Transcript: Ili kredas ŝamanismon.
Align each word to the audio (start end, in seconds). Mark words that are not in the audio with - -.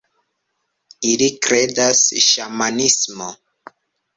Ili 1.09 1.27
kredas 1.47 2.01
ŝamanismon. 2.29 3.37